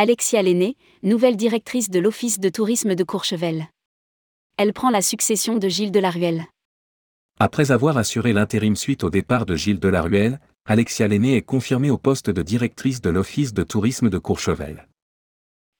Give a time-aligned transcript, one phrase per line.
[0.00, 3.66] Alexia Lenné, nouvelle directrice de l'Office de tourisme de Courchevel.
[4.56, 6.44] Elle prend la succession de Gilles Delaruelle.
[7.40, 11.98] Après avoir assuré l'intérim suite au départ de Gilles Delaruelle, Alexia Lenné est confirmée au
[11.98, 14.86] poste de directrice de l'Office de tourisme de Courchevel.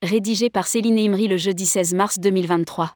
[0.02, 2.94] Rédigé par Céline Imri le jeudi 16 mars 2023.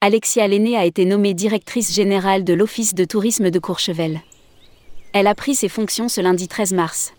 [0.00, 4.20] Alexia Lenné a été nommée directrice générale de l'Office de tourisme de Courchevel.
[5.14, 7.12] Elle a pris ses fonctions ce lundi 13 mars.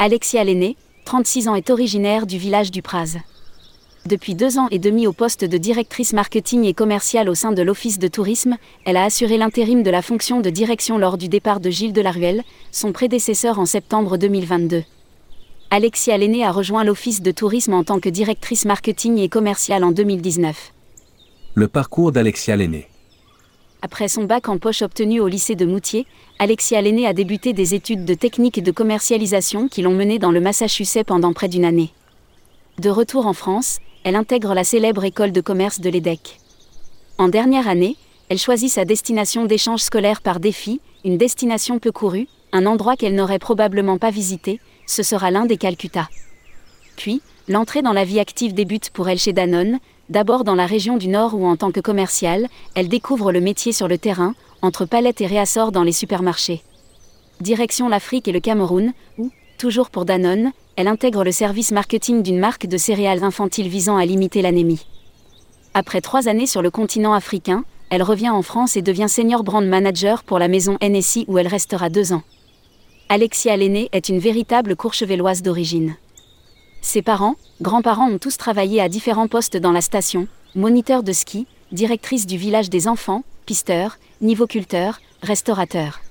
[0.00, 3.18] Alexia Lenné, 36 ans, est originaire du village du Praz.
[4.04, 7.62] Depuis deux ans et demi au poste de directrice marketing et commerciale au sein de
[7.62, 11.60] l'Office de tourisme, elle a assuré l'intérim de la fonction de direction lors du départ
[11.60, 12.42] de Gilles Delaruelle,
[12.72, 14.82] son prédécesseur en septembre 2022.
[15.70, 19.92] Alexia Lenné a rejoint l'Office de tourisme en tant que directrice marketing et commerciale en
[19.92, 20.72] 2019.
[21.54, 22.88] Le parcours d'Alexia Lenné.
[23.84, 26.06] Après son bac en poche obtenu au lycée de Moutier,
[26.38, 30.30] Alexia Lenné a débuté des études de technique et de commercialisation qui l'ont menée dans
[30.30, 31.90] le Massachusetts pendant près d'une année.
[32.78, 36.40] De retour en France, elle intègre la célèbre école de commerce de l'EDEC.
[37.18, 37.98] En dernière année,
[38.30, 43.14] elle choisit sa destination d'échange scolaire par défi, une destination peu courue, un endroit qu'elle
[43.14, 46.08] n'aurait probablement pas visité, ce sera l'un des Calcutta.
[46.96, 49.78] Puis, l'entrée dans la vie active débute pour elle chez Danone,
[50.10, 53.72] D'abord dans la région du Nord où en tant que commerciale, elle découvre le métier
[53.72, 56.62] sur le terrain, entre palettes et réassorts dans les supermarchés.
[57.40, 62.38] Direction l'Afrique et le Cameroun, où, toujours pour Danone, elle intègre le service marketing d'une
[62.38, 64.86] marque de céréales infantiles visant à limiter l'anémie.
[65.72, 69.64] Après trois années sur le continent africain, elle revient en France et devient senior brand
[69.64, 72.22] manager pour la maison NSI où elle restera deux ans.
[73.08, 75.96] Alexia Lenné est une véritable courchevelloise d'origine.
[76.84, 81.46] Ses parents, grands-parents ont tous travaillé à différents postes dans la station, moniteur de ski,
[81.72, 86.02] directrice du village des enfants, pisteur, nivoculteur, restaurateur.